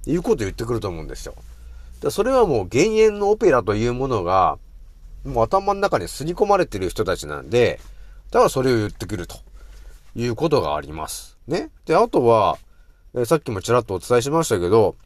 [0.07, 1.35] いうこと言ってくると思うんですよ。
[2.01, 4.59] でそれはもう減塩のオペラというものが、
[5.25, 7.81] もう頭の中に刷り込まれてる人たちなんで、
[8.31, 9.37] だからそれを言ってくると
[10.15, 11.37] いうことがあります。
[11.47, 11.71] ね。
[11.87, 12.59] で、あとは、
[13.15, 14.97] えさっきもちらっとお伝えしましたけど、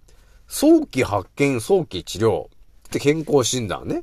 [0.49, 2.49] 早期発見、早期治療っ
[2.91, 4.03] て健康診断ね。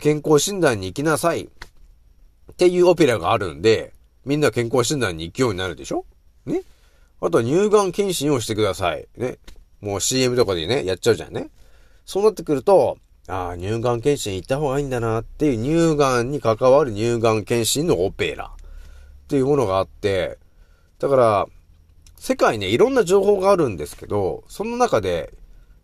[0.00, 3.92] 健康診断に行きなさいっていうオペラがあるんで、
[4.24, 6.04] みんな健康診断に行くようになるでしょ？
[6.46, 6.62] ね。
[7.20, 9.06] あとは乳がん検診をしてください。
[9.16, 9.38] ね。
[9.80, 11.50] もう CM とかでね、やっちゃうじゃんね。
[12.04, 12.98] そうなってくると、
[13.28, 20.38] ああ、乳がん検診行った方がいいんだなっていう乳がんに関わる乳がん検診のオペラっていうものがあって、
[20.98, 21.46] だから、
[22.16, 25.32] 世界ね、いろんな情報があるんですけど、その中で、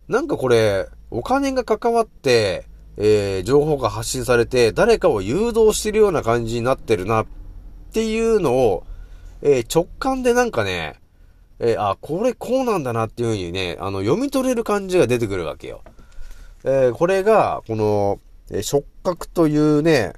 [0.07, 2.65] なんかこれ、お金が関わって、
[2.97, 7.27] えー、情報が発信されて、誰かを誘導してるような感じになってるなっ
[7.93, 8.83] ていうのを、
[9.41, 10.99] えー直感でなんかね、
[11.59, 15.81] えーあ、これこうなんだなっていうふうにね、あの、読み取れる感じが出てくるわけよ。
[16.63, 20.13] えーこれが、この、え触覚というね、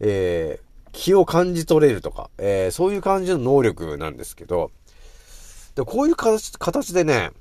[0.00, 4.70] えー気を感じ取れるとか、えーそういう感じの能力なんですけど、
[5.74, 7.32] で、こういう形形でね、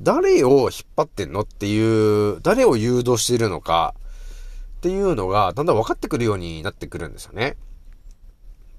[0.00, 3.94] 誰を引っ張ってんのっていう、誰を誘導しているのか
[4.78, 7.56] っていうのが、だんだん分かってくるようになってくるんですよね。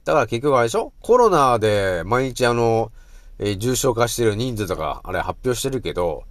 [0.05, 0.91] だから結局あれでしょ？
[1.01, 2.91] コロナで毎日あの、
[3.37, 6.23] えー重症化してる人数とか、あれ発表してるけど、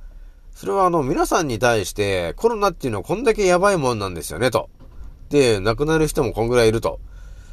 [0.59, 4.71] それはあの、皆さんに対して、コロナっていうのはこんだけやばいもんなんですよね、と。
[5.29, 6.99] で、亡くなる人もこんぐらいいると。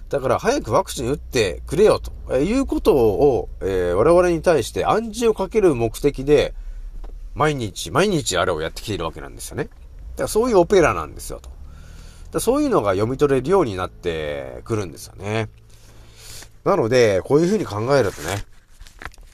[0.10, 6.56] だから早くワクチン打ってくれよ、ということを、えー我々に対して暗示をかける目的で、
[7.36, 9.66] 毎日、毎日あれをやってきているわけなんですよね。
[9.66, 9.76] だか
[10.24, 11.52] らそういうオペラなんですよ、と。
[12.32, 15.50] だそういうのが読み取れるようになってくるんですよね。
[16.64, 18.46] なので、こういうふうに考えるとね、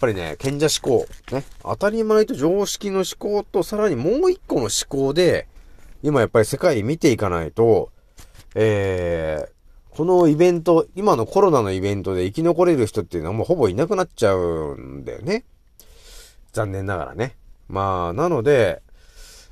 [0.02, 5.48] ぱりね、賢者思考、ね、当たり前と常識の思考と、さらにもう一個の思考で、
[6.02, 7.92] 今やっぱり世界見ていかないと、
[8.56, 15.46] えー、このイベント、今のコロナのイベントで生き残れる人っていうのはもうほぼいなくなっちゃうんだよね。
[16.52, 17.36] 残念ながらね。
[17.70, 18.82] まあ、なので、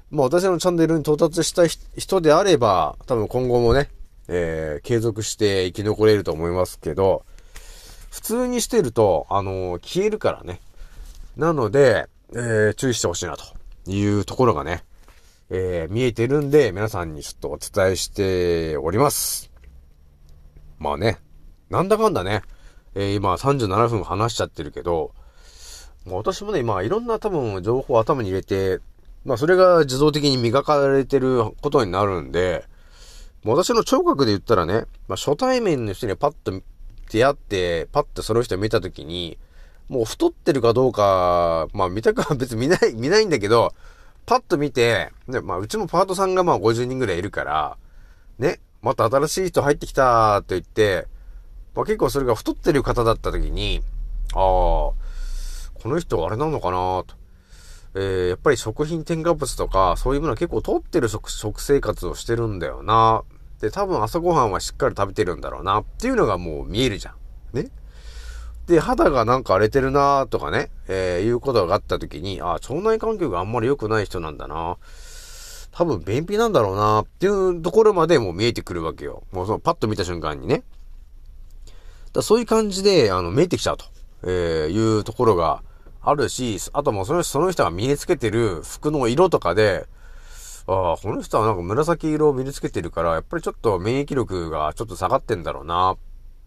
[0.09, 3.89] まあ私のチャンネルに到達した人であれば、多分今後もね、
[4.27, 7.23] えー、継続して生き残れると思いますけど、
[8.11, 10.61] 普通にしてると、あのー消えるからね。
[11.37, 13.45] なので、えー、注意してほしいなと
[13.89, 14.83] いうところがね、
[15.49, 19.49] えー、見えてるんで、皆さんにちょっとお伝えしております。
[20.77, 21.17] まあね、
[21.69, 22.41] なんだかんだね、
[22.95, 25.11] えー、今37分話しちゃってるけど、
[26.05, 28.79] まあ私もね、まあいろんな多分情報を頭に入れて、
[29.25, 32.65] まあそれが自動的に磨かれてることになるんで、
[33.43, 36.61] 私の聴覚で言ったらね、まあ初対面の人にパッと
[37.09, 39.37] 出会って、パッとその人見たときに、
[39.89, 43.73] もう太ってるかどうか、まあ見たくは別に見ない、見ないんだけど、
[44.25, 47.77] パッと見て、ね、まあうちもパートさんがまあ50人ぐらいいるから、
[48.37, 51.07] ね、また新しい人入ってきたと言って、
[51.75, 53.81] まあ結構それが太ってる方だったときに、
[54.33, 54.93] ああ、こ
[55.85, 57.19] の人あれなのかなと。
[57.95, 63.23] えー、やっぱり食品添加物とか、そういうものは結構取ってる食食生活をしてるんだよな。
[63.61, 65.79] で、多分朝ごはんはしっかり食べてるんだろうな。
[65.79, 67.15] っていうのがもう見えるじゃん。
[67.57, 67.69] ね？
[68.67, 74.77] で、肌がなんか荒れてるなとかね、えー、いうことがあった時に、あ腸内環境があんまり良くない人なんだな。
[75.71, 79.23] 多分便秘なんだろうなっていうところまでもう見えてくるわけよ。
[79.31, 80.63] もうそのパッと見た瞬間にね。
[82.13, 83.85] だそういう感じで、あの、見えてきちゃうと、
[84.23, 85.63] えー、いうところが
[86.01, 89.85] あるし、あともうそのその人が身につけてる服の色とかで、
[90.71, 95.97] ああ、この人はなんか紫色を身につけてるから、やっぱりちょっと免疫力がちょっと下がってんだろうな、っ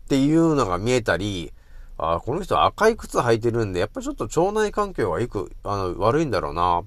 [0.09, 1.53] ていうのが見えたり、
[1.99, 6.85] ああ、この人は赤い靴履いてるんで、やっぱりちょっと腸内環境がいく、あの、悪いんだろうな、っ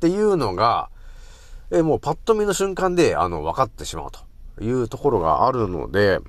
[0.00, 0.90] ていうのが、
[1.70, 6.20] えもうパッと見の瞬間で、あの、分かってしまうというところがあるので、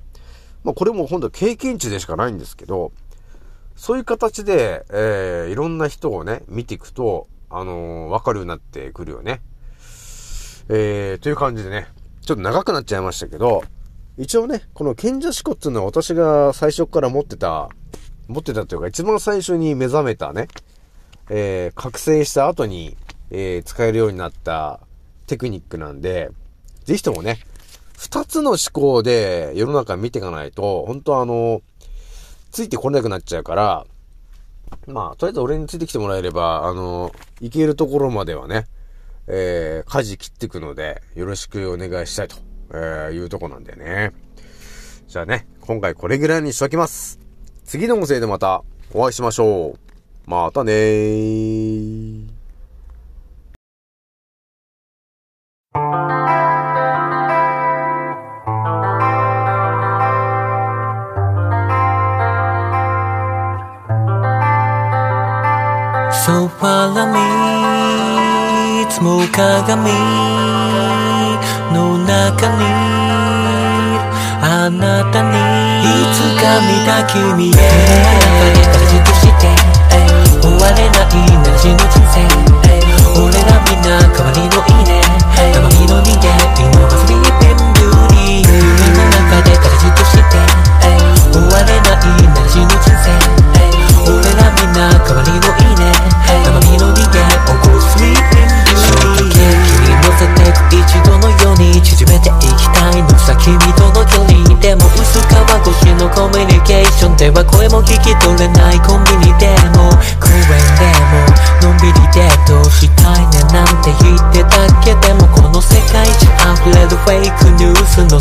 [0.64, 2.92] まあこれも本当経験値でしかないんですけど、
[3.76, 9.42] そういう形で、えー、いろんな人をね、見ていくと、あのーわかるようになってくるよね。
[10.70, 11.88] えー、という感じでね、
[12.20, 13.64] ちょっと長くなっちゃいましたけど、
[14.18, 17.70] 一応ね、この賢者思考っていうのは私が最初から持ってた、
[18.26, 20.48] 持ってたというか一番最初に目覚めたね、
[21.30, 22.96] えー、覚醒した後に、
[23.30, 24.80] えー、使えるようになった
[25.26, 26.30] テクニックなんで、
[26.84, 27.38] ぜひともね、
[27.96, 31.62] 二つの思考で世の中見ていかないと、本当あの、
[32.50, 33.86] ついてこれなくなっちゃうから、
[34.86, 38.66] まあ、とりあえず俺についてきてもらえれば、あの、行けるところまではね、
[39.28, 42.36] えー、舵切っていくので、よろしくお願いしたいと、
[42.72, 44.12] えー、いうとこなんだよね。
[45.06, 47.18] じゃあね、今回これぐらいにしときます。
[47.64, 48.62] 次の音声でまた
[48.92, 50.30] お会いしましょう。
[50.30, 52.38] またねー。
[66.28, 67.37] So follow me
[68.98, 69.92] つも鏡
[71.72, 72.64] の中に
[74.42, 75.38] あなたに。
[75.78, 77.52] いつか見た君へ。
[77.52, 77.62] 中
[78.54, 79.46] で形として
[80.42, 82.26] 終われないなら死ぬ人生
[83.22, 85.07] 俺らみんな代わりのいいね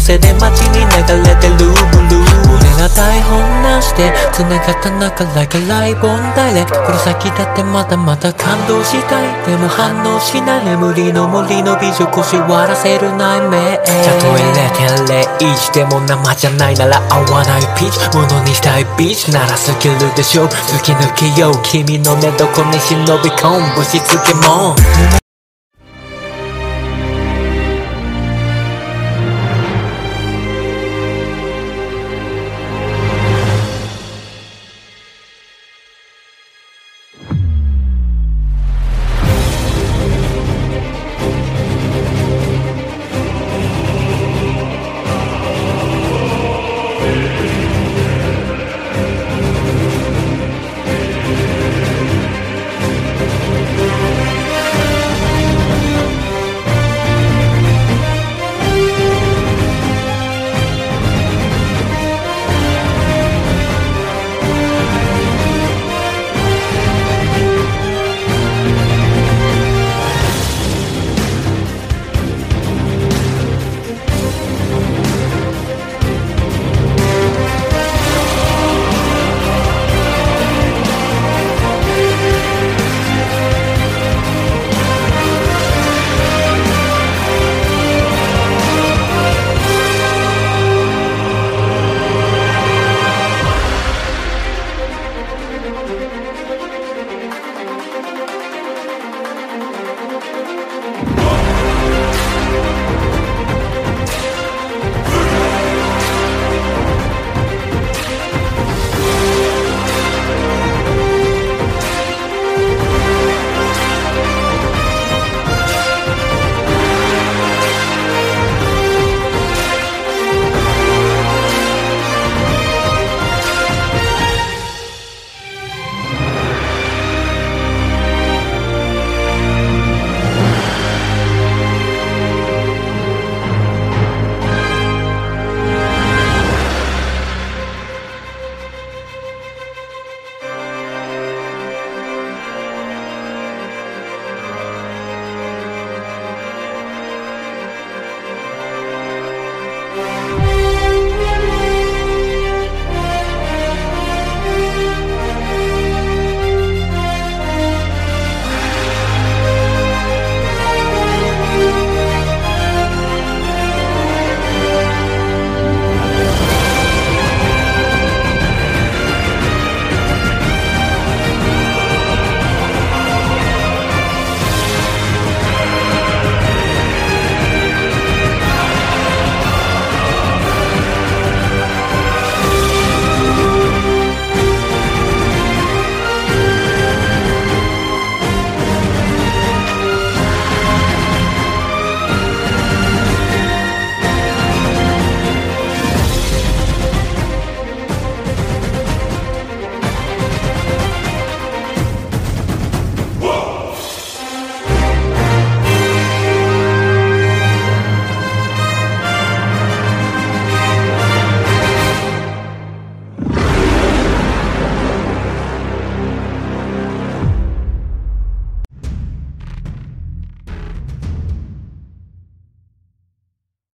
[0.07, 9.45] せで街に流れてるブルー俺ら台本なしで繋がった中 like a live on direct この先だってまだまだ感動したい。
[9.45, 10.65] でも反応しない。
[10.65, 18.17] 眠りの森の美女腰割らせる内面たとえ0.01でも生じゃないなら合わないピーチ。
[18.17, 19.33] ものにしたいビーチ。
[19.33, 20.47] ならスキルでしょ。
[20.47, 21.61] 突き抜けよう。
[21.63, 23.75] 君の寝床に忍び込む。
[23.75, 24.73] ぶしつけも。